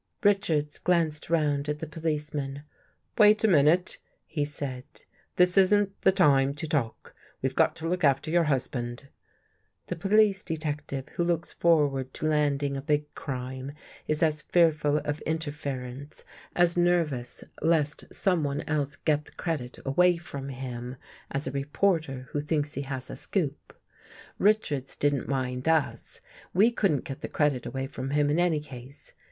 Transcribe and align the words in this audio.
."Richards 0.23 0.79
glanced 0.79 1.29
round 1.29 1.69
at 1.69 1.77
the 1.77 1.85
policeman." 1.85 2.63
Wait 3.19 3.43
a 3.43 3.47
minute," 3.47 3.99
he 4.25 4.43
said." 4.43 4.83
This 5.35 5.59
isn't 5.59 5.91
the 6.01 6.11
time 6.11 6.55
to 6.55 6.67
talk. 6.67 7.13
We've 7.43 7.53
got 7.55 7.75
to 7.75 7.87
look 7.87 8.03
after 8.03 8.31
your 8.31 8.45
husband." 8.45 9.09
The 9.85 9.95
police 9.95 10.43
detective 10.43 11.09
who 11.09 11.23
looks 11.23 11.53
forward 11.53 12.15
to 12.15 12.25
land 12.27 12.63
ing 12.63 12.75
a 12.75 12.81
big 12.81 13.13
crime 13.13 13.73
is 14.07 14.23
as 14.23 14.41
fearful 14.41 14.97
of 14.97 15.21
interference, 15.21 16.25
as 16.55 16.73
nerv 16.73 17.11
ous 17.11 17.43
lest 17.61 18.11
someone 18.11 18.61
else 18.61 18.95
get 18.95 19.25
the 19.25 19.31
credit 19.33 19.77
away 19.85 20.17
from 20.17 20.49
him 20.49 20.95
127 21.29 21.29
THE 21.29 21.37
GHOST 21.37 21.37
GIRL 21.37 21.37
as 21.37 21.47
a 21.47 21.51
reporter 22.15 22.29
who 22.31 22.39
thinks 22.39 22.73
he 22.73 22.81
has 22.81 23.11
a 23.11 23.15
scoop. 23.15 23.79
Richards 24.39 24.95
didn't 24.95 25.29
mind 25.29 25.69
us. 25.69 26.21
We 26.55 26.71
couldn't 26.71 27.05
get 27.05 27.21
the 27.21 27.27
credit 27.29 27.67
away 27.67 27.85
from 27.85 28.09
him 28.09 28.31
in 28.31 28.39
any 28.39 28.61
case. 28.61 29.13